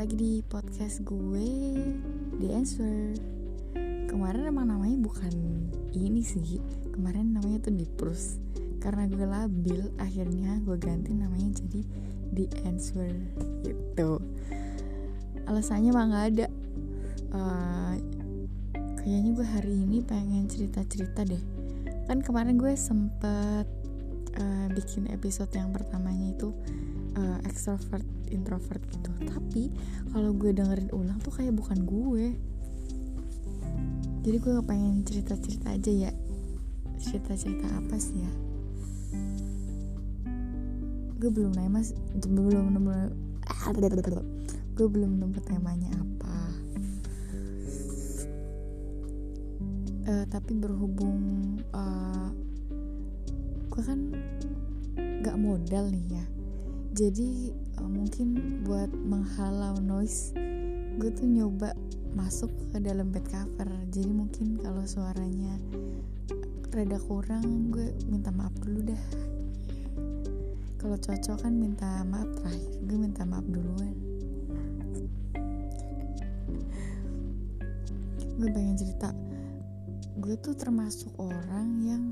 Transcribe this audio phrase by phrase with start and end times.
[0.00, 1.76] lagi di podcast gue
[2.40, 3.20] The Answer.
[4.08, 5.28] Kemarin emang namanya bukan
[5.92, 6.56] ini sih
[6.88, 8.40] Kemarin namanya tuh Diprus
[8.80, 11.84] Karena gue labil akhirnya gue ganti namanya jadi
[12.32, 13.12] The Answer
[13.60, 14.24] gitu.
[15.44, 16.46] Alasannya mah gak ada.
[17.36, 17.94] Uh,
[19.04, 21.44] Kayaknya gue hari ini pengen cerita-cerita deh.
[22.08, 23.68] Kan kemarin gue sempet
[24.32, 26.56] uh, bikin episode yang pertamanya itu
[27.20, 29.10] uh, extrovert introvert gitu.
[29.26, 29.68] Tapi
[30.14, 32.26] kalau gue dengerin ulang tuh kayak bukan gue.
[34.20, 36.12] Jadi gue pengen cerita cerita aja ya.
[37.00, 38.32] Cerita cerita apa sih ya?
[41.20, 41.92] Gue belum nanya mas.
[42.16, 43.12] Belum nemu.
[44.76, 46.36] Gue belum nemu temanya apa.
[50.10, 52.32] Uh, tapi berhubung uh,
[53.70, 54.00] gue kan
[55.20, 56.24] gak modal nih ya.
[56.90, 57.54] Jadi
[57.88, 60.34] mungkin buat menghalau noise
[61.00, 61.72] gue tuh nyoba
[62.12, 63.68] masuk ke dalam bed cover.
[63.88, 65.54] Jadi mungkin kalau suaranya
[66.70, 69.04] rada kurang gue minta maaf dulu dah.
[70.76, 73.94] Kalau cocok kan minta maaf terakhir gue minta maaf duluan.
[78.36, 79.12] Gue pengen cerita
[80.20, 82.04] gue tuh termasuk orang yang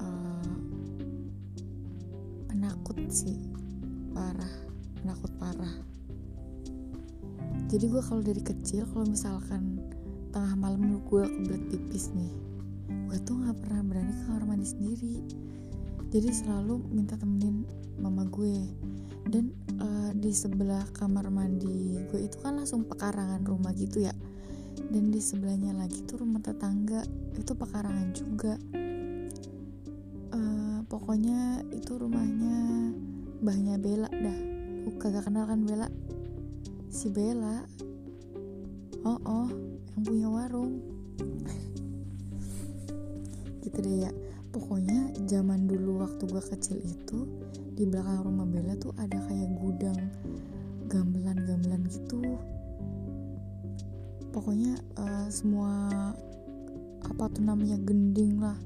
[0.00, 0.56] uh,
[2.48, 3.36] penakut sih
[4.16, 4.55] parah
[5.06, 5.74] penakut parah.
[7.70, 9.78] Jadi gue kalau dari kecil kalau misalkan
[10.34, 12.34] tengah malam gue kebelet pipis nih
[13.06, 15.14] gue tuh nggak pernah berani ke kamar mandi sendiri.
[16.10, 17.62] Jadi selalu minta temenin
[18.02, 18.66] mama gue.
[19.30, 24.14] Dan uh, di sebelah kamar mandi gue itu kan langsung pekarangan rumah gitu ya.
[24.90, 27.06] Dan di sebelahnya lagi tuh rumah tetangga
[27.38, 28.58] itu pekarangan juga.
[30.34, 32.90] Uh, pokoknya itu rumahnya
[33.38, 34.55] mbahnya Bella dah
[34.86, 35.90] lu kagak kenal kan Bella?
[36.94, 37.66] Si Bella.
[39.02, 39.50] Oh oh
[39.90, 40.78] yang punya warung.
[43.66, 44.14] Gitu deh ya.
[44.54, 47.26] Pokoknya zaman dulu waktu gue kecil itu
[47.74, 49.98] di belakang rumah Bella tuh ada kayak gudang
[50.86, 52.22] gamelan-gamelan gitu.
[54.30, 56.14] Pokoknya uh, semua
[57.02, 58.56] apa tuh namanya gending lah.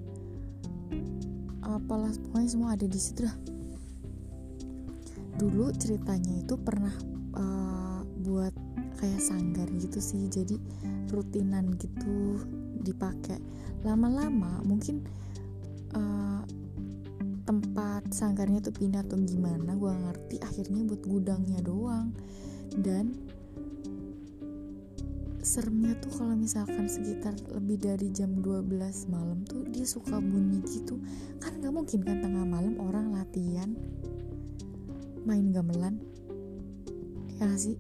[1.65, 3.60] Apalah pokoknya semua ada di situ dah
[5.41, 6.93] dulu ceritanya itu pernah
[7.33, 8.53] uh, buat
[9.01, 10.61] kayak sanggar gitu sih jadi
[11.09, 12.45] rutinan gitu
[12.85, 13.41] dipakai.
[13.81, 15.01] Lama-lama mungkin
[15.97, 16.45] uh,
[17.49, 20.37] tempat sanggarnya tuh pindah atau gimana gue ngerti.
[20.45, 22.13] Akhirnya buat gudangnya doang.
[22.77, 23.17] Dan
[25.41, 28.69] seremnya tuh kalau misalkan sekitar lebih dari jam 12
[29.09, 31.01] malam tuh dia suka bunyi gitu.
[31.41, 33.73] Kan nggak mungkin kan tengah malam orang latihan
[35.25, 36.01] main gamelan.
[37.41, 37.77] Ya gak sih?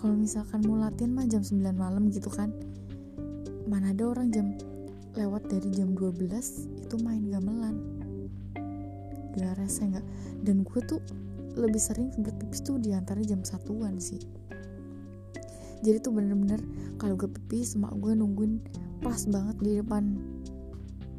[0.00, 2.50] Kalau misalkan mau latihan mah jam 9 malam gitu kan.
[3.68, 4.56] Mana ada orang jam
[5.14, 6.26] lewat dari jam 12
[6.80, 7.76] itu main gamelan.
[9.36, 10.06] Gak rasa nggak.
[10.42, 11.00] Dan gue tuh
[11.58, 14.18] lebih sering kebelet pipis tuh di antara jam satuan sih.
[15.80, 16.60] Jadi tuh bener-bener
[17.00, 18.60] kalau gue pipis mak gue nungguin
[19.00, 20.16] pas banget di depan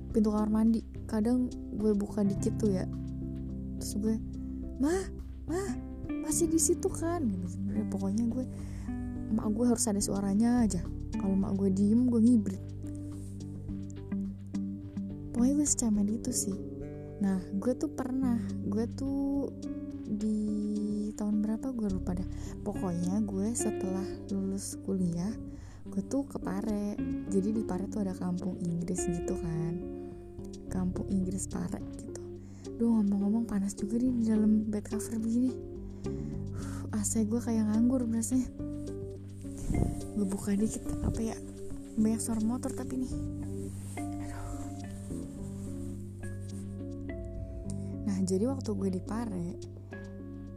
[0.10, 0.82] pintu kamar mandi.
[1.06, 2.86] Kadang gue buka dikit tuh ya.
[3.78, 4.16] Terus gue
[4.82, 5.21] mah
[5.52, 5.70] mah
[6.24, 7.28] masih di situ kan?
[7.28, 8.46] Gitu sebenarnya pokoknya gue
[9.36, 10.80] mak gue harus ada suaranya aja.
[11.20, 12.64] Kalau mak gue diem gue ngibrit.
[15.36, 16.58] Pokoknya gue secamen itu sih.
[17.20, 19.52] Nah gue tuh pernah gue tuh
[20.08, 20.40] di
[21.20, 21.76] tahun berapa?
[21.76, 22.28] Gue lupa dah
[22.64, 25.36] pokoknya gue setelah lulus kuliah
[25.92, 26.96] gue tuh ke Pare.
[27.28, 29.74] Jadi di Pare tuh ada kampung Inggris gitu kan.
[30.72, 32.11] Kampung Inggris Pare gitu
[32.82, 35.54] Duh ngomong-ngomong panas juga nih di dalam bed cover begini.
[36.90, 38.42] Uh, AC gue kayak nganggur berasnya.
[40.18, 41.38] Gue buka dikit apa ya
[41.94, 43.14] Banyak suara motor tapi nih.
[48.10, 49.46] Nah jadi waktu gue di Pare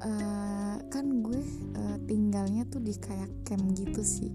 [0.01, 1.45] uh, Kan gue
[1.77, 4.33] uh, tinggalnya tuh di kayak camp gitu sih.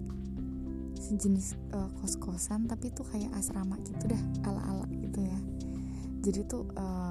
[0.94, 5.38] Sejenis uh, kos-kosan tapi tuh kayak asrama gitu dah Ala-ala gitu ya.
[6.22, 7.09] Jadi tuh uh,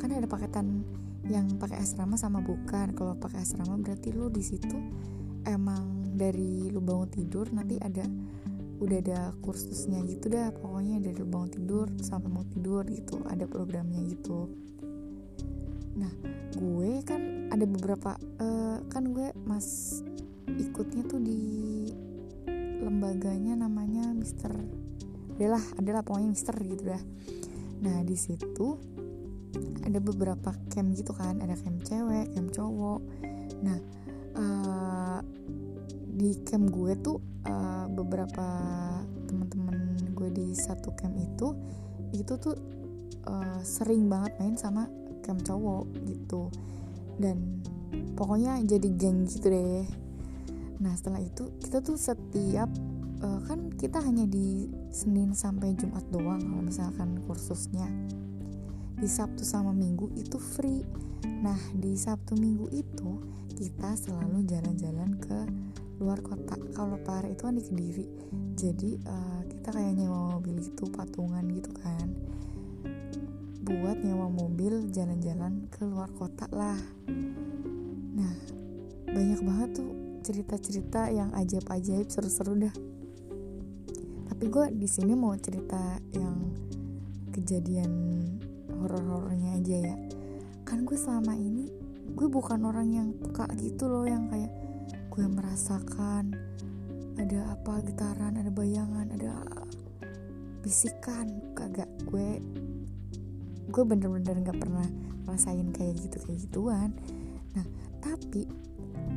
[0.00, 0.82] kan ada paketan
[1.28, 2.96] yang pakai asrama sama bukan.
[2.96, 4.76] Kalau pakai asrama berarti lu di situ
[5.44, 8.08] emang dari lu bangun tidur nanti ada
[8.80, 10.50] udah ada kursusnya gitu dah.
[10.56, 14.48] Pokoknya dari lu bangun tidur sampai mau tidur gitu ada programnya gitu.
[16.00, 16.12] Nah
[16.56, 20.00] gue kan ada beberapa uh, kan gue mas
[20.50, 21.40] ikutnya tuh di
[22.80, 24.50] lembaganya namanya Mister
[25.36, 27.02] adalah adalah pokoknya Mister gitu dah.
[27.84, 28.80] Nah di situ
[29.84, 33.00] ada beberapa camp gitu kan ada camp cewek camp cowok.
[33.64, 33.78] Nah
[34.38, 35.18] uh,
[36.10, 37.18] di camp gue tuh
[37.48, 38.46] uh, beberapa
[39.26, 41.48] teman-teman gue di satu camp itu
[42.14, 42.54] itu tuh
[43.26, 44.86] uh, sering banget main sama
[45.24, 46.50] camp cowok gitu.
[47.18, 47.64] Dan
[48.14, 49.84] pokoknya jadi geng gitu deh.
[50.80, 52.70] Nah setelah itu kita tuh setiap
[53.24, 57.86] uh, kan kita hanya di Senin sampai Jumat doang kalau misalkan kursusnya
[59.00, 60.84] di Sabtu sama Minggu itu free.
[61.40, 63.10] Nah di Sabtu Minggu itu
[63.56, 65.38] kita selalu jalan-jalan ke
[66.04, 66.60] luar kota.
[66.76, 68.06] Kalau Pare itu kan di Kediri.
[68.60, 72.12] Jadi uh, kita kayak nyewa mobil itu patungan gitu kan.
[73.64, 76.76] Buat nyewa mobil jalan-jalan ke luar kota lah.
[78.12, 78.36] Nah
[79.08, 82.74] banyak banget tuh cerita-cerita yang ajaib-ajaib seru-seru dah.
[84.28, 86.52] Tapi gue di sini mau cerita yang
[87.32, 87.92] kejadian
[88.80, 89.96] horor-horornya aja ya.
[90.64, 91.68] Kan gue selama ini
[92.16, 94.50] gue bukan orang yang peka gitu loh yang kayak
[95.12, 96.34] gue merasakan
[97.20, 99.44] ada apa getaran ada bayangan ada
[100.64, 101.54] bisikan.
[101.54, 102.40] Kagak gue
[103.70, 104.88] gue bener-bener nggak pernah
[105.28, 106.90] rasain kayak gitu kayak gituan.
[107.54, 107.66] Nah
[108.00, 108.48] tapi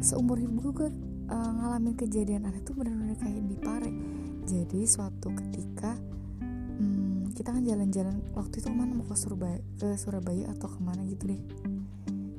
[0.04, 0.90] seumur hidup gue
[1.32, 3.92] uh, ngalamin kejadian aneh tuh bener-bener kayak di pare.
[4.44, 5.96] Jadi suatu ketika
[7.44, 8.96] kita kan jalan-jalan waktu itu ke mana?
[8.96, 11.42] Mau ke Surabaya ke Surabaya atau ke mana gitu deh.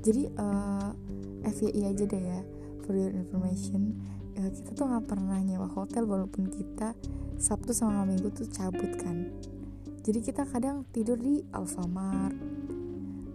[0.00, 0.96] Jadi uh,
[1.44, 2.40] eh, FYI aja deh ya
[2.88, 4.00] for your information.
[4.32, 6.96] Uh, kita tuh nggak pernah nyewa hotel walaupun kita
[7.36, 9.28] Sabtu sama Minggu tuh cabut kan.
[10.08, 12.32] Jadi kita kadang tidur di Alfamart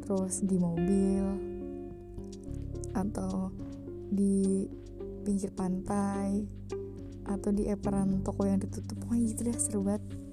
[0.10, 1.22] terus di mobil
[2.98, 3.54] atau
[4.10, 4.66] di
[5.22, 6.50] pinggir pantai
[7.30, 9.06] atau di eperan toko yang ditutup.
[9.06, 10.29] Pokoknya gitu deh seru banget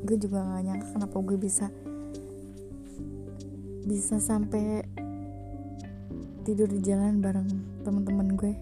[0.00, 1.66] gue juga gak nyangka kenapa gue bisa
[3.84, 4.84] bisa sampai
[6.44, 7.48] tidur di jalan bareng
[7.84, 8.52] temen-temen gue.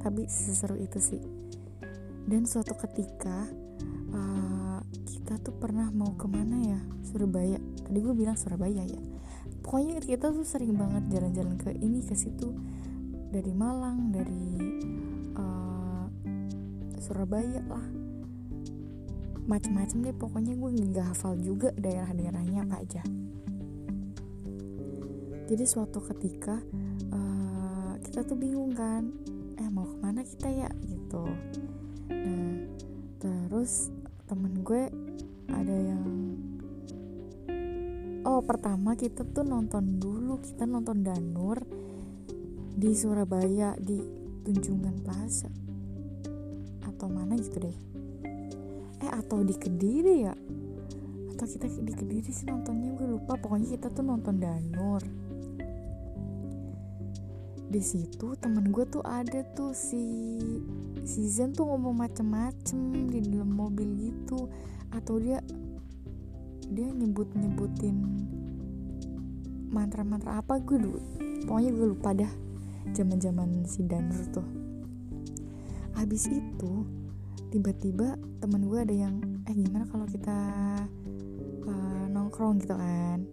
[0.00, 1.22] Tapi seseru itu sih.
[2.24, 3.48] Dan suatu ketika
[4.14, 6.80] uh, kita tuh pernah mau ke mana ya?
[7.04, 7.58] Surabaya.
[7.84, 9.00] Tadi gue bilang Surabaya ya.
[9.60, 12.54] Pokoknya kita tuh sering banget jalan-jalan ke ini ke situ.
[13.30, 14.46] Dari Malang dari
[15.38, 16.06] uh,
[16.98, 17.99] Surabaya lah
[19.50, 23.02] macem-macem deh pokoknya gue nggak hafal juga daerah-daerahnya apa aja
[25.50, 26.62] jadi suatu ketika
[27.10, 29.10] uh, kita tuh bingung kan
[29.58, 30.70] eh mau ke mana kita ya?
[30.86, 31.26] Gitu.
[32.06, 32.54] Nah
[33.18, 33.90] terus
[34.30, 34.86] temen gue
[35.50, 36.06] ada yang
[38.22, 41.58] oh pertama kita tuh nonton dulu kita nonton Danur
[42.78, 43.98] di Surabaya di
[44.46, 45.50] Tunjungan Plaza.
[46.86, 47.89] Atau mana gitu deh
[49.00, 50.34] eh atau di Kediri ya?
[51.34, 53.36] Atau kita di Kediri sih nontonnya gue lupa.
[53.40, 55.02] Pokoknya kita tuh nonton Danur.
[57.70, 60.36] Di situ temen gue tuh ada tuh si
[61.06, 64.50] si Zen tuh ngomong macem-macem di dalam mobil gitu.
[64.92, 65.40] Atau dia
[66.70, 67.98] dia nyebut nyebutin
[69.70, 70.98] mantra-mantra apa gue dulu
[71.46, 72.32] pokoknya gue lupa dah
[72.94, 74.46] zaman zaman si Danur tuh.
[75.98, 76.86] Habis itu
[77.50, 80.38] tiba-tiba temen gue ada yang eh gimana kalau kita
[81.66, 83.26] uh, nongkrong gitu kan?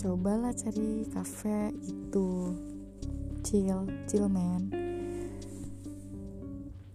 [0.00, 2.56] Cobalah cari kafe gitu.
[3.44, 4.72] Chill chill man.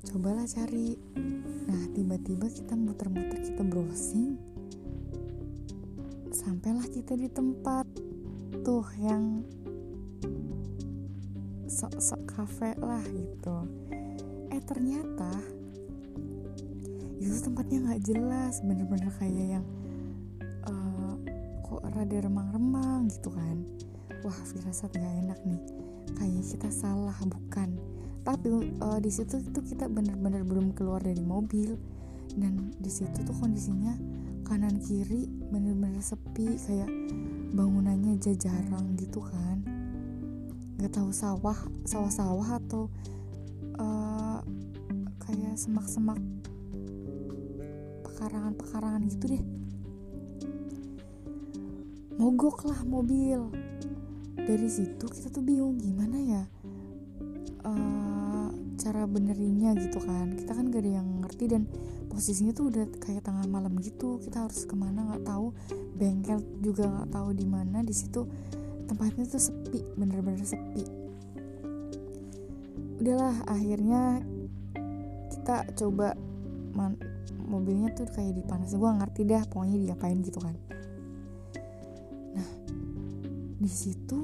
[0.10, 0.98] Cobalah cari.
[1.70, 4.42] Nah tiba-tiba kita muter-muter kita browsing.
[6.34, 7.86] Sampailah kita di tempat
[8.66, 9.46] tuh yang
[11.70, 13.62] sok-sok kafe lah gitu.
[14.50, 15.47] Eh ternyata
[17.48, 19.66] tempatnya nggak jelas bener-bener kayak yang
[20.68, 21.16] uh,
[21.63, 23.63] kok rada remang-remang gitu kan.
[24.27, 25.62] Wah firasat nggak enak nih.
[26.20, 27.80] Kayak kita salah bukan.
[28.27, 31.80] Tapi uh, di situ itu kita benar-benar belum keluar dari mobil.
[32.36, 33.96] Dan di situ tuh kondisinya
[34.44, 36.92] kanan kiri bener-bener sepi kayak
[37.56, 39.63] bangunannya aja jarang gitu kan.
[40.75, 42.92] Nggak tahu sawah sawah-sawah atau
[43.80, 44.44] uh,
[45.24, 46.20] kayak semak-semak
[48.18, 49.44] pekarangan-pekarangan gitu deh.
[52.18, 53.54] Mogok lah mobil.
[54.34, 56.44] Dari situ kita tuh bingung gimana ya
[57.62, 58.50] uh,
[58.82, 60.34] cara benerinnya gitu kan.
[60.34, 61.70] Kita kan gak ada yang ngerti dan
[62.10, 64.18] posisinya tuh udah kayak tengah malam gitu.
[64.18, 65.54] Kita harus ke mana nggak tahu
[65.94, 67.86] bengkel juga nggak tahu di mana.
[67.86, 68.26] Di situ
[68.90, 70.90] tempatnya tuh sepi bener-bener sepi.
[72.98, 74.26] Udahlah akhirnya
[75.30, 76.18] kita coba
[77.58, 78.78] mobilnya tuh kayak dipanas.
[78.78, 80.54] Gue ngerti dah pokoknya diapain gitu kan.
[83.58, 84.20] Di situ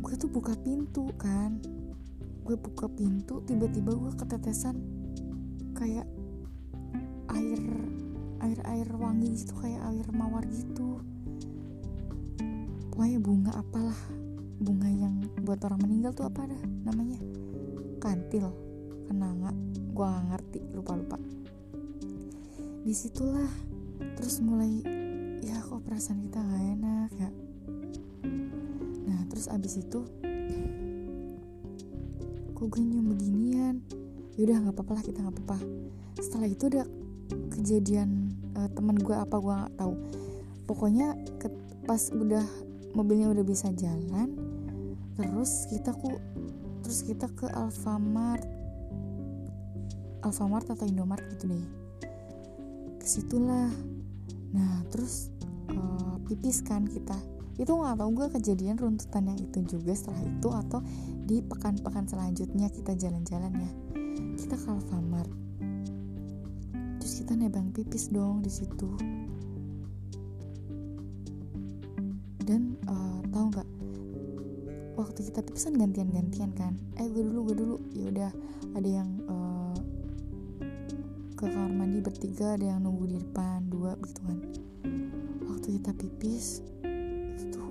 [0.00, 1.60] gue tuh buka pintu kan.
[2.44, 4.76] Gue buka pintu tiba-tiba gue ketetesan
[5.76, 6.08] kayak
[7.36, 7.60] air
[8.40, 11.04] air air wangi gitu kayak air mawar gitu.
[12.88, 14.00] Pokoknya bunga apalah
[14.64, 17.20] bunga yang buat orang meninggal tuh apa dah namanya?
[18.00, 18.73] Kantil
[19.06, 19.50] kenanga
[19.94, 21.18] gue gak ngerti lupa lupa
[22.84, 23.48] di situlah
[24.18, 24.84] terus mulai
[25.40, 27.30] ya kok perasaan kita gak enak ya.
[29.08, 30.04] Nah terus abis itu
[32.52, 33.80] kok gue nyium beginian
[34.36, 35.58] yaudah nggak apa-apa lah kita nggak apa-apa.
[36.20, 36.86] Setelah itu udah
[37.56, 39.94] kejadian uh, teman gue apa gue nggak tahu.
[40.64, 41.48] Pokoknya ke,
[41.88, 42.44] pas udah
[42.92, 44.32] mobilnya udah bisa jalan
[45.14, 46.18] terus kita ku
[46.82, 48.42] terus kita ke Alfamart
[50.24, 51.66] Alfamart atau Indomart gitu deh.
[52.96, 53.68] Ke situlah
[54.54, 55.28] nah terus
[55.68, 57.20] uh, pipis kan kita.
[57.60, 60.80] Itu nggak tahu gue kejadian runtutan yang itu juga setelah itu atau
[61.28, 63.70] di pekan-pekan selanjutnya kita jalan-jalan ya.
[64.40, 65.30] Kita ke Alfamart.
[66.98, 68.88] Terus kita nebang pipis dong di situ.
[72.40, 73.68] Dan uh, tahu nggak?
[74.96, 76.72] Waktu kita pipisan gantian-gantian kan.
[76.96, 77.76] Eh gue dulu gue dulu.
[77.92, 78.30] Ya udah
[78.72, 79.43] ada yang uh,
[81.34, 84.38] ke kamar mandi bertiga ada yang nunggu di depan dua gitu kan
[85.50, 86.62] waktu kita pipis
[87.38, 87.62] itu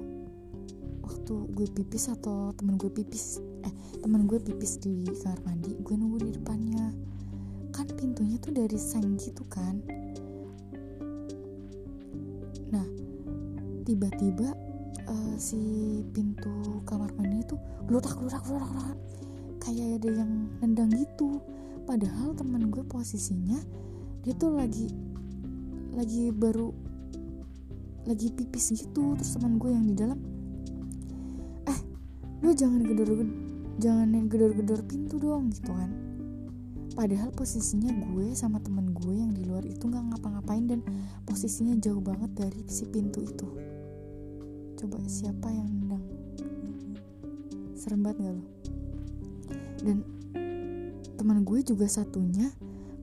[1.03, 5.95] waktu gue pipis atau temen gue pipis eh temen gue pipis di kamar mandi gue
[5.95, 6.91] nunggu di depannya.
[7.73, 9.79] Kan pintunya tuh dari seng gitu kan.
[12.69, 12.85] Nah
[13.87, 14.51] tiba-tiba
[15.07, 15.57] uh, si
[16.11, 17.55] pintu kamar mandi itu
[17.87, 18.97] gelutak gelutak gelutak
[19.63, 21.39] kayak ada yang nendang gitu
[21.83, 23.59] padahal temen gue posisinya
[24.23, 24.87] dia tuh lagi
[25.93, 26.73] lagi baru
[28.03, 30.19] lagi pipis gitu terus teman gue yang di dalam
[31.67, 31.79] eh
[32.43, 33.23] lu jangan gedor
[33.81, 35.89] jangan yang gedor-gedor pintu dong gitu kan.
[36.93, 40.79] Padahal posisinya gue sama temen gue yang di luar itu nggak ngapa-ngapain dan
[41.25, 43.47] posisinya jauh banget dari si pintu itu.
[44.77, 46.05] Coba siapa yang nendang?
[47.73, 48.45] Serem banget gak lo
[49.83, 49.99] dan
[51.23, 52.51] teman gue juga satunya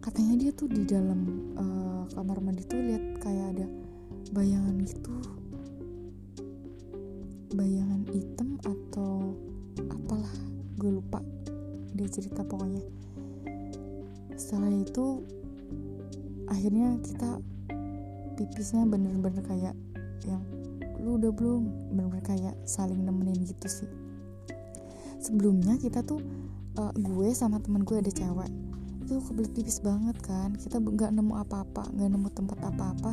[0.05, 1.25] katanya dia tuh di dalam
[1.57, 3.65] uh, kamar mandi tuh lihat kayak ada
[4.37, 5.09] bayangan gitu.
[7.57, 9.33] Bayangan hitam atau
[9.89, 10.37] apalah
[10.77, 11.25] gue lupa
[11.97, 12.85] dia cerita pokoknya.
[14.37, 15.25] Setelah itu
[16.45, 17.41] akhirnya kita
[18.37, 19.73] pipisnya bener-bener kayak
[20.29, 20.45] yang
[21.00, 21.89] lu udah belum?
[21.97, 23.89] Bener-bener kayak saling nemenin gitu sih.
[25.25, 26.21] Sebelumnya kita tuh
[26.81, 28.49] uh, gue sama teman gue ada cewek.
[29.05, 30.57] Itu kebelet pipis banget kan.
[30.57, 33.13] Kita nggak nemu apa-apa nggak nemu tempat apa-apa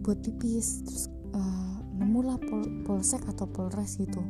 [0.00, 1.04] buat pipis terus
[1.36, 4.24] uh, nemulah pol polsek atau polres gitu.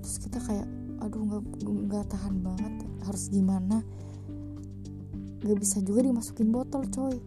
[0.00, 0.68] Terus kita kayak
[1.04, 2.74] aduh nggak nggak tahan banget.
[3.04, 3.84] Harus gimana?
[5.44, 7.20] Nggak bisa juga dimasukin botol coy.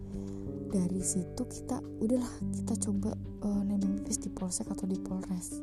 [0.66, 3.14] Dari situ kita udahlah kita coba
[3.46, 5.62] uh, nemeng pipis di polsek atau di polres.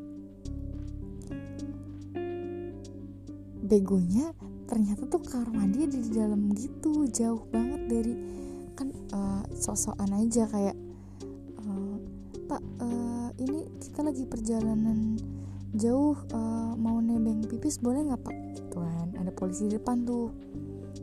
[3.64, 4.32] Begonya
[4.74, 8.13] ternyata tuh kamar mandi di dalam gitu jauh banget dari
[8.74, 10.74] kan uh, sok-sokan aja kayak
[11.62, 12.01] uh,
[12.50, 15.22] pak uh, ini kita lagi perjalanan
[15.77, 18.34] jauh uh, mau nebeng pipis boleh nggak pak?
[18.58, 20.34] Gitu kan ada polisi di depan tuh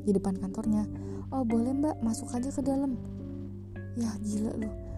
[0.02, 0.90] di depan kantornya.
[1.30, 2.98] Oh boleh mbak masuk aja ke dalam.
[3.94, 4.90] Ya gila loh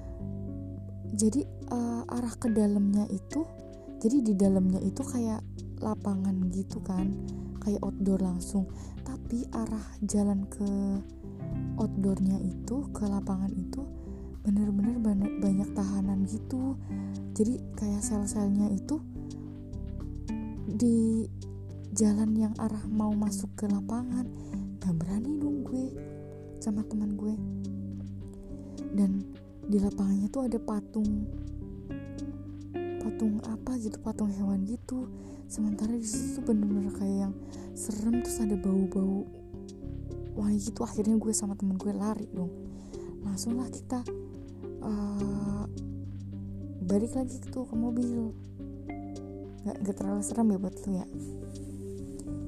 [1.12, 3.44] jadi uh, arah ke dalamnya itu
[4.00, 5.44] jadi di dalamnya itu kayak
[5.84, 7.12] lapangan gitu kan
[7.62, 8.66] kayak outdoor langsung.
[9.06, 10.66] Tapi arah jalan ke
[11.78, 13.86] outdoornya itu ke lapangan itu
[14.42, 14.98] bener-bener
[15.38, 16.74] banyak tahanan gitu.
[17.32, 18.98] Jadi kayak sel-selnya itu
[20.66, 21.30] di
[21.94, 24.26] jalan yang arah mau masuk ke lapangan
[24.82, 25.94] gak berani dong gue
[26.58, 27.34] sama teman gue.
[28.92, 29.22] Dan
[29.70, 31.30] di lapangannya tuh ada patung
[32.98, 35.06] patung apa gitu patung hewan gitu
[35.52, 37.34] sementara di situ bener-bener kayak yang
[37.76, 39.28] serem terus ada bau-bau
[40.32, 40.80] wangi gitu.
[40.80, 42.48] Akhirnya gue sama temen gue lari dong.
[43.20, 44.00] Langsung lah kita
[44.80, 45.68] uh,
[46.88, 48.32] balik lagi tuh ke mobil.
[49.68, 51.06] Nggak nggak terlalu serem ya buat lu ya,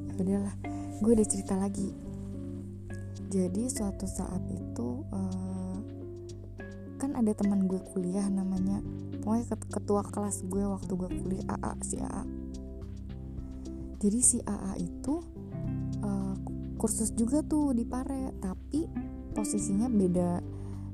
[0.09, 0.55] ya udahlah
[1.05, 1.93] gue udah cerita lagi.
[3.29, 5.77] Jadi suatu saat itu uh,
[6.97, 8.81] kan ada teman gue kuliah namanya
[9.21, 12.34] pokoknya ketua kelas gue waktu gue kuliah AA si AA
[14.05, 15.25] jadi si AA itu
[16.05, 16.37] uh,
[16.77, 18.85] kursus juga tuh di Pare tapi
[19.33, 20.45] posisinya beda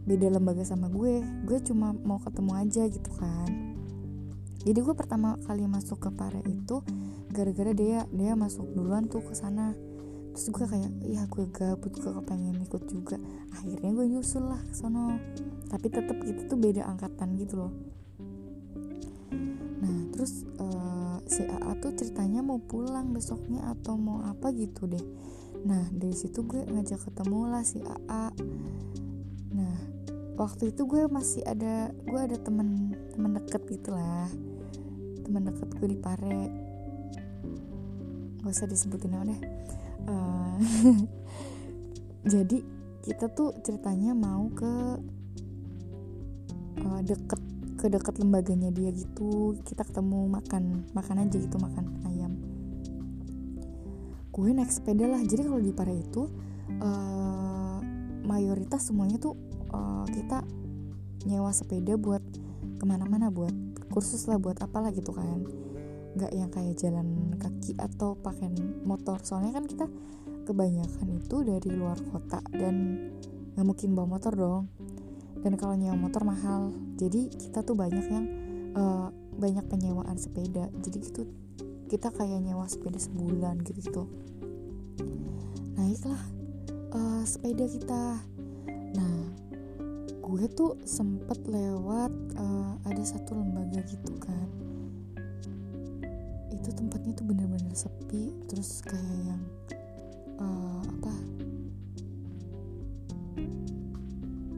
[0.06, 1.18] beda lembaga sama gue.
[1.42, 3.50] Gue cuma mau ketemu aja gitu kan.
[4.62, 6.86] Jadi gue pertama kali masuk ke Pare itu
[7.34, 9.74] gara-gara dia dia masuk duluan tuh ke sana.
[10.30, 13.18] Terus gue kayak ya gue gabut gue kepengen ikut juga.
[13.58, 15.18] Akhirnya gue nyusul lah ke sono.
[15.66, 17.74] Tapi tetap kita tuh beda angkatan gitu loh.
[19.82, 20.79] Nah terus uh,
[21.40, 25.00] si AA tuh ceritanya mau pulang besoknya atau mau apa gitu deh.
[25.64, 28.28] Nah dari situ gue ngajak ketemu lah si AA.
[29.56, 29.76] Nah
[30.36, 34.28] waktu itu gue masih ada gue ada temen temen deket gitulah
[35.24, 36.42] temen deket gue di Pare.
[38.44, 39.40] Gak usah disebutin nama deh.
[40.04, 40.56] Uh,
[42.36, 42.60] jadi
[43.00, 44.74] kita tuh ceritanya mau ke
[46.84, 47.40] uh, deket
[47.80, 52.36] ke dekat lembaganya dia gitu kita ketemu makan makan aja gitu makan ayam.
[54.28, 56.28] Gue naik sepeda lah jadi kalau di Pare itu
[56.84, 57.80] uh,
[58.28, 59.32] mayoritas semuanya tuh
[59.72, 60.44] uh, kita
[61.24, 62.20] nyewa sepeda buat
[62.76, 63.52] ke mana-mana buat
[63.88, 65.48] kursus lah buat apalah gitu kan.
[66.20, 68.52] Nggak yang kayak jalan kaki atau pakai
[68.84, 69.88] motor soalnya kan kita
[70.44, 73.08] kebanyakan itu dari luar kota dan
[73.56, 74.68] nggak mungkin bawa motor dong
[75.40, 76.72] dan kalau nyewa motor mahal.
[77.00, 78.26] Jadi kita tuh banyak yang
[78.76, 80.68] uh, banyak penyewaan sepeda.
[80.84, 81.22] Jadi gitu
[81.90, 84.04] kita kayak nyewa sepeda sebulan gitu gitu
[85.80, 86.22] naiklah
[86.94, 88.22] uh, sepeda kita.
[88.94, 89.16] Nah
[90.06, 94.48] gue tuh sempet lewat uh, ada satu lembaga gitu kan.
[96.54, 99.42] Itu tempatnya tuh bener-bener sepi terus kayak yang
[100.38, 101.14] uh, apa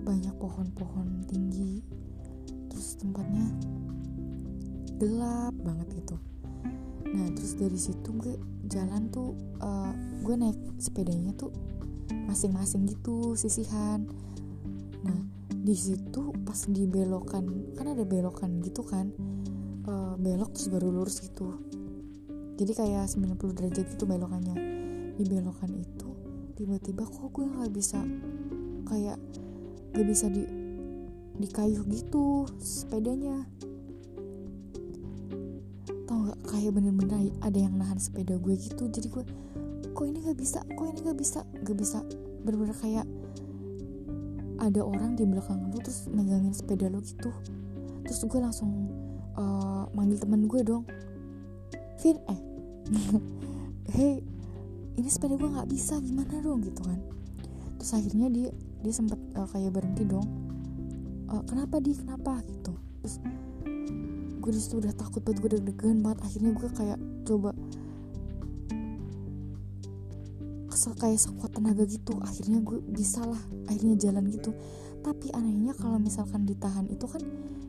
[0.03, 1.83] banyak pohon-pohon tinggi
[2.69, 3.47] terus tempatnya
[4.99, 6.17] gelap banget gitu.
[7.13, 8.35] Nah terus dari situ gue
[8.71, 9.93] jalan tuh uh,
[10.23, 11.51] gue naik sepedanya tuh
[12.27, 14.07] masing-masing gitu sisihan.
[15.03, 15.19] Nah
[15.51, 19.11] di situ pas di belokan kan ada belokan gitu kan
[19.87, 21.59] uh, belok terus baru lurus gitu.
[22.59, 24.57] Jadi kayak 90 derajat gitu belokannya.
[25.19, 26.09] Di belokan itu
[26.55, 27.99] tiba-tiba kok gue nggak bisa
[28.87, 29.19] kayak
[29.93, 30.43] gak bisa di
[31.43, 33.45] di kayu gitu sepedanya.
[36.07, 38.89] Tau nggak kayak bener-bener ada yang nahan sepeda gue gitu.
[38.89, 39.25] Jadi gue
[39.93, 41.41] kok ini nggak bisa kok ini nggak bisa?
[41.65, 41.99] Nggak bisa
[42.45, 43.07] bener-bener kayak
[44.63, 47.35] ada orang di belakang lu terus megangin sepeda lu gitu.
[48.07, 48.71] Terus gue langsung
[49.35, 50.85] uh, manggil temen gue dong.
[51.99, 52.41] Vin eh
[53.97, 54.15] hey
[54.95, 56.63] ini sepeda gue nggak bisa gimana dong?
[56.63, 57.01] Gitu kan.
[57.81, 58.51] Terus akhirnya dia
[58.83, 60.27] dia sempat uh, kayak berhenti dong.
[61.31, 61.95] Uh, kenapa di?
[61.95, 62.43] Kenapa?
[62.43, 62.75] Gitu.
[63.01, 63.17] Terus
[64.43, 66.19] gue di situ udah takut banget gue deg-degan banget.
[66.27, 67.55] Akhirnya gue kayak coba
[70.67, 72.19] kesel kayak sekuat tenaga gitu.
[72.19, 73.39] Akhirnya gue bisa lah
[73.71, 74.51] akhirnya jalan gitu.
[75.03, 77.23] Tapi anehnya kalau misalkan ditahan itu kan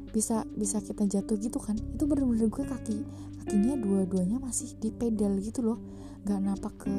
[0.10, 1.78] bisa bisa kita jatuh gitu kan.
[1.78, 2.98] Itu bener-bener gue kaki
[3.44, 5.80] kakinya dua-duanya masih di pedal gitu loh.
[6.26, 6.94] Nggak napak ke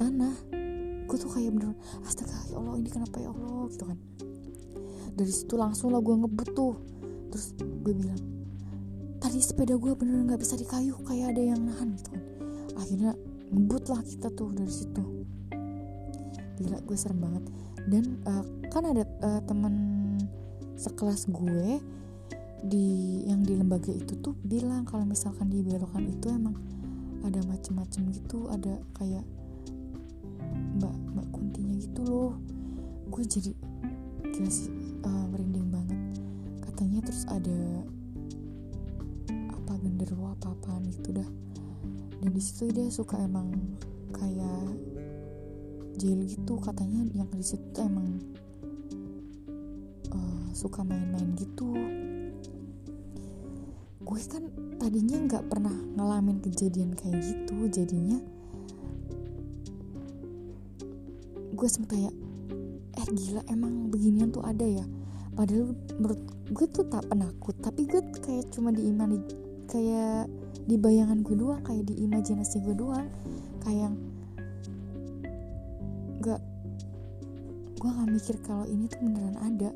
[0.00, 0.59] tanah
[1.10, 1.74] gue tuh kayak bener
[2.06, 3.66] astaga ya allah ini kenapa ya allah?
[3.66, 3.98] Gitu kan.
[5.18, 6.78] Dari situ langsung lah gue ngebut tuh.
[7.34, 8.22] Terus gue bilang
[9.18, 12.22] tadi sepeda gue bener nggak bisa dikayu kayak ada yang nahan gitu kan.
[12.78, 13.12] Akhirnya
[13.50, 15.02] ngebut lah kita tuh dari situ.
[16.62, 17.44] Gila gue serem banget.
[17.90, 19.74] Dan uh, kan ada uh, teman
[20.78, 21.82] sekelas gue
[22.60, 26.56] di yang di lembaga itu tuh bilang kalau misalkan di belokan itu emang
[27.24, 29.24] ada macem-macem gitu ada kayak
[30.78, 32.32] mbak mbak kuntinya gitu loh.
[33.10, 33.52] Gue jadi
[34.30, 34.70] gila sih
[35.04, 36.00] uh, merinding banget.
[36.64, 37.84] Katanya terus ada
[39.50, 41.28] apa genderuwo apa apaan gitu dah.
[42.20, 43.52] Dan di situ dia suka emang
[44.12, 44.76] kayak
[46.00, 48.20] jail gitu katanya yang di situ emang
[50.12, 51.72] uh, suka main-main gitu.
[54.00, 54.48] Gue kan
[54.80, 58.18] tadinya nggak pernah ngalamin kejadian kayak gitu jadinya
[61.60, 62.14] gue sempet kayak
[62.96, 64.84] eh gila emang beginian tuh ada ya?
[65.36, 69.20] Padahal menurut gue tuh tak penakut tapi gue kayak cuma diimani
[69.68, 70.24] kayak
[70.64, 73.12] di bayangan gue doang kayak di imajinasi gue doang
[73.60, 73.92] kayak
[76.24, 76.40] gak
[77.76, 79.70] gue gak mikir kalau ini tuh beneran ada.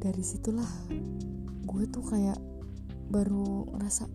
[0.00, 0.72] Dari situlah
[1.68, 2.40] gue tuh kayak
[3.12, 4.08] baru ngerasa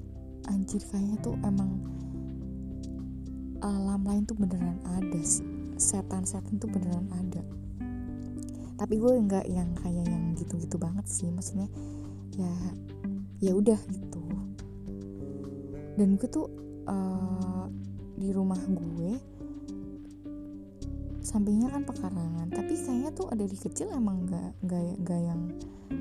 [0.50, 1.86] anjir kayaknya tuh emang
[3.62, 7.42] alam lain tuh beneran ada sih setan-setan tuh beneran ada.
[8.78, 11.66] Tapi gue nggak yang kayak yang gitu-gitu banget sih maksudnya
[12.38, 12.54] ya
[13.42, 14.22] ya udah gitu.
[15.98, 16.46] Dan gue tuh
[16.86, 17.66] uh,
[18.18, 19.18] di rumah gue
[21.26, 25.42] sampingnya kan pekarangan tapi kayaknya tuh ada di kecil emang nggak nggak nggak yang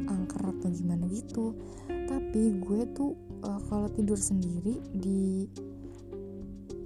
[0.08, 1.56] angker atau gimana gitu.
[1.88, 5.48] Tapi gue tuh uh, kalau tidur sendiri di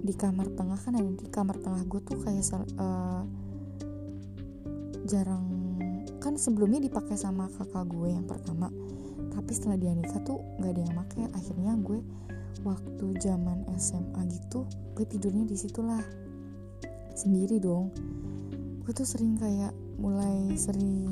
[0.01, 2.43] di kamar tengah kan ada di kamar tengah gue tuh kayak
[2.77, 3.23] uh,
[5.05, 5.45] jarang
[6.21, 8.69] kan sebelumnya dipakai sama kakak gue yang pertama
[9.31, 11.99] tapi setelah dia nikah tuh nggak ada yang pakai akhirnya gue
[12.61, 14.65] waktu zaman SMA gitu
[14.97, 16.01] gue tidurnya di situlah
[17.15, 17.91] sendiri dong.
[18.81, 21.05] Gue tuh sering kayak mulai sering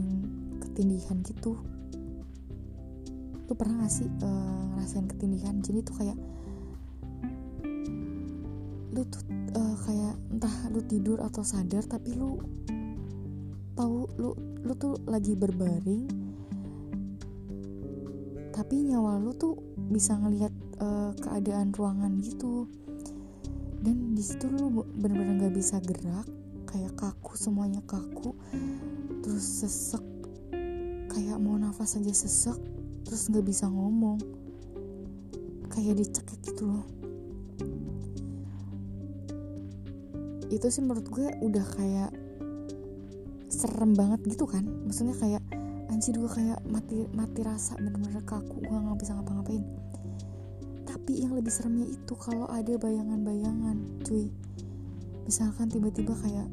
[0.58, 1.60] ketindihan gitu.
[3.46, 5.62] Lu pernah gak sih uh, ngerasain ketindihan?
[5.62, 6.18] Jadi tuh kayak
[9.00, 9.24] lu tuh
[9.56, 12.36] uh, kayak entah lu tidur atau sadar tapi lu
[13.80, 16.04] tahu lu lu tuh lagi berbaring.
[18.52, 19.56] Tapi nyawa lu tuh
[19.88, 20.52] bisa ngelihat
[20.84, 22.68] uh, keadaan ruangan gitu.
[23.80, 26.28] Dan di situ lu bener-bener nggak bisa gerak
[26.68, 28.36] kayak kaku semuanya kaku.
[29.24, 30.04] Terus sesek
[31.08, 32.60] kayak mau nafas aja sesek
[33.08, 34.20] terus nggak bisa ngomong.
[35.72, 36.99] Kayak dicekik gitu loh
[40.50, 42.12] itu sih menurut gue udah kayak
[43.50, 44.66] serem banget gitu kan.
[44.86, 45.44] Maksudnya kayak
[45.90, 49.66] anjir gue kayak mati mati rasa bener-bener kaku gue nggak bisa ngapa-ngapain.
[50.86, 54.30] Tapi yang lebih seremnya itu kalau ada bayangan-bayangan cuy.
[55.26, 56.50] Misalkan tiba-tiba kayak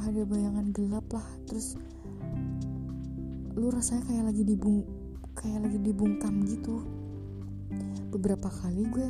[0.00, 1.76] ada bayangan gelap lah terus
[3.58, 4.86] lu rasanya kayak lagi dibung
[5.34, 6.82] kayak lagi dibungkam gitu.
[8.10, 9.08] Beberapa kali gue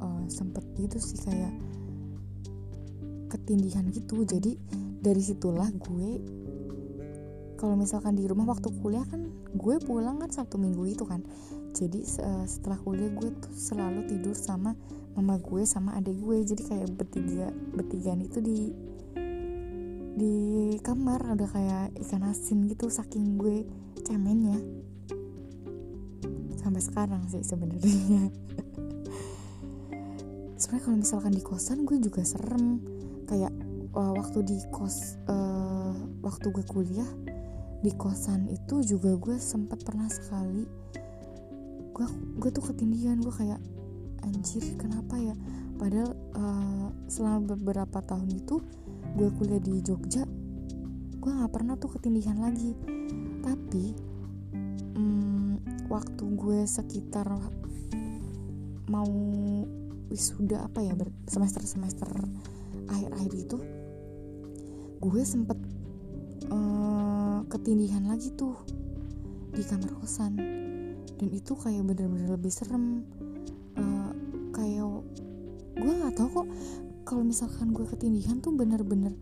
[0.00, 1.52] uh, sempet gitu sih kayak
[3.32, 4.28] ketindihan gitu.
[4.28, 4.60] Jadi
[5.00, 6.10] dari situlah gue
[7.56, 11.24] kalau misalkan di rumah waktu kuliah kan gue pulang kan sabtu minggu itu kan.
[11.72, 12.04] Jadi
[12.44, 14.76] setelah kuliah gue tuh selalu tidur sama
[15.16, 16.42] mama gue sama adik gue.
[16.42, 18.58] Jadi kayak bertiga bertigaan itu di
[20.18, 20.34] di
[20.82, 21.38] kamar.
[21.38, 23.64] Ada kayak ikan asin gitu saking gue
[24.04, 24.58] cemennya.
[26.58, 28.26] Sampai sekarang sih sebenarnya.
[30.62, 32.78] Sebenarnya kalau misalkan di kosan gue juga serem
[33.32, 33.52] kayak
[33.96, 37.08] uh, waktu di kos uh, waktu gue kuliah
[37.80, 40.68] di kosan itu juga gue sempat pernah sekali
[41.96, 42.06] gue
[42.38, 43.60] gue tuh ketindihan gue kayak
[44.22, 45.34] anjir kenapa ya?
[45.76, 48.62] Padahal uh, selama beberapa tahun itu
[49.18, 50.24] gue kuliah di Jogja
[51.22, 52.74] gue nggak pernah tuh ketindihan lagi.
[53.42, 53.84] Tapi
[54.94, 57.26] hmm, waktu gue sekitar
[58.90, 59.10] mau
[60.10, 60.92] wisuda apa ya
[61.30, 62.10] semester semester
[62.88, 63.58] akhir-akhir itu
[65.02, 65.58] gue sempet
[66.46, 68.54] uh, ketindihan lagi tuh
[69.52, 70.38] di kamar kosan.
[71.18, 73.06] Dan itu kayak bener-bener lebih serem.
[73.78, 74.10] Uh,
[74.54, 74.86] kayak
[75.78, 76.48] gue nggak tahu kok
[77.02, 79.14] kalau misalkan gue ketindihan tuh bener-bener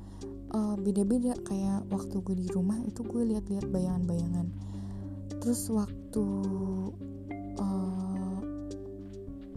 [0.52, 1.32] uh, beda-beda.
[1.44, 4.52] Kayak waktu gue di rumah itu gue lihat-lihat bayangan-bayangan.
[5.40, 6.24] Terus waktu
[7.56, 8.38] uh,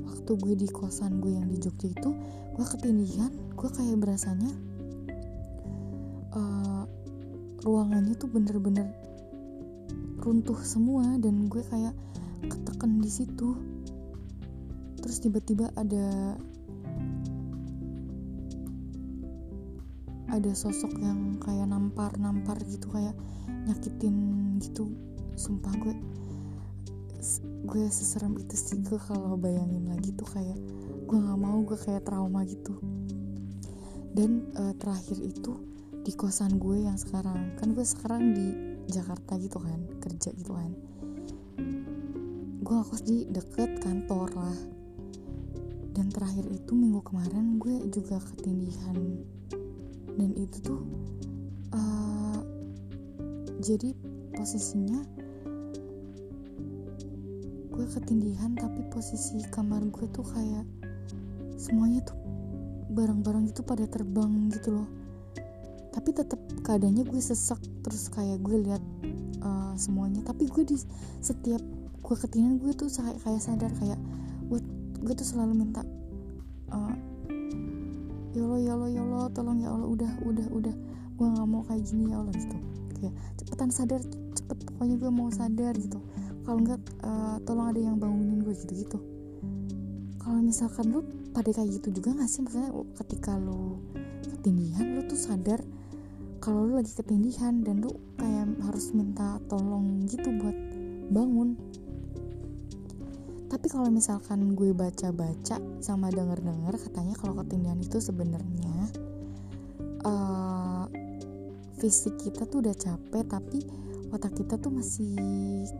[0.07, 2.11] waktu gue di kosan gue yang di Jogja itu
[2.53, 4.51] gue ketindihan gue kayak berasanya
[6.37, 6.85] uh,
[7.65, 8.93] ruangannya tuh bener-bener
[10.23, 11.91] runtuh semua dan gue kayak
[12.47, 13.59] ketekan di situ.
[15.03, 16.39] Terus tiba-tiba ada
[20.31, 23.15] ada sosok yang kayak nampar-nampar gitu kayak
[23.67, 24.15] nyakitin
[24.63, 24.87] gitu.
[25.35, 25.95] Sumpah gue
[27.63, 30.59] gue seserem itu sih gue kalau bayangin lagi tuh kayak
[31.07, 32.75] gue nggak mau gue kayak trauma gitu.
[34.13, 35.57] Dan uh, terakhir itu
[36.03, 38.47] di kosan gue yang sekarang kan gue sekarang di
[38.91, 40.71] Jakarta gitu kan kerja gitu kan.
[42.59, 44.59] Gue ngekos di deket kantor lah.
[45.93, 48.97] Dan terakhir itu minggu kemarin gue juga ketindihan.
[50.13, 50.81] Dan itu tuh
[51.71, 52.39] uh,
[53.63, 53.95] jadi
[54.35, 55.22] posisinya
[57.83, 60.63] gue ketindihan tapi posisi kamar gue tuh kayak
[61.59, 62.15] semuanya tuh
[62.95, 64.87] barang-barang itu pada terbang gitu loh.
[65.91, 68.79] Tapi tetap keadaannya gue sesek terus kayak gue lihat
[69.43, 70.23] uh, semuanya.
[70.23, 70.79] Tapi gue di
[71.19, 71.59] setiap
[71.99, 73.99] gue ketindihan gue tuh kayak kayak sadar kayak
[74.47, 74.63] gue
[75.03, 75.83] gue tuh selalu minta
[76.71, 76.95] uh,
[78.31, 80.75] ya ya Allah ya Allah tolong ya Allah udah udah udah.
[81.19, 82.57] Gue nggak mau kayak gini ya Allah gitu.
[82.95, 83.99] Kayak cepetan sadar
[84.39, 85.99] cepet pokoknya gue mau sadar gitu
[86.43, 88.99] kalau enggak uh, tolong ada yang bangunin gue gitu gitu
[90.23, 91.03] kalau misalkan lu
[91.35, 92.39] pada kayak gitu juga gak sih?
[92.45, 92.71] Maksudnya
[93.03, 93.83] ketika lu
[94.23, 95.59] ketindihan lu tuh sadar
[96.39, 100.55] kalau lu lagi ketindihan dan lu kayak harus minta tolong gitu buat
[101.11, 101.59] bangun.
[103.51, 108.75] Tapi kalau misalkan gue baca-baca sama denger-denger katanya kalau ketindihan itu sebenarnya
[110.07, 110.87] uh,
[111.77, 113.59] fisik kita tuh udah capek tapi
[114.13, 115.17] otak kita tuh masih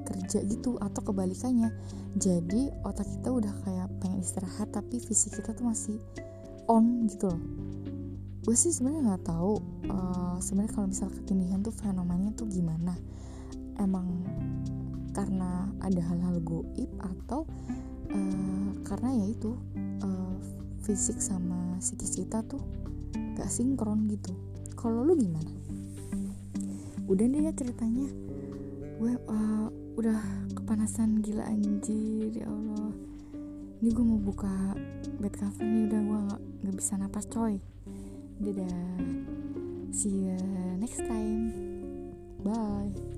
[0.09, 1.69] kerja gitu atau kebalikannya.
[2.17, 6.01] Jadi otak kita udah kayak pengen istirahat tapi fisik kita tuh masih
[6.65, 7.41] on gitu loh.
[8.43, 9.53] Gue sih sebenarnya nggak tahu
[9.87, 12.97] uh, sebenarnya kalau misal ketindihan tuh fenomenanya tuh gimana?
[13.77, 14.09] Emang
[15.13, 17.45] karena ada hal-hal goib atau
[18.09, 19.53] uh, karena ya itu
[20.01, 20.35] uh,
[20.81, 22.59] fisik sama psikis kita tuh
[23.37, 24.33] gak sinkron gitu?
[24.73, 25.53] Kalau lu gimana?
[27.03, 28.07] Udah deh ya ceritanya
[28.99, 30.21] gue uh, udah
[30.57, 32.91] kepanasan gila anjir ya Allah.
[33.83, 34.77] Ini gue mau buka
[35.19, 37.59] bed cover nih udah gue nggak nggak bisa napas coy.
[38.41, 38.99] Dadah.
[39.93, 40.39] See you
[40.81, 41.53] next time.
[42.43, 43.12] Bye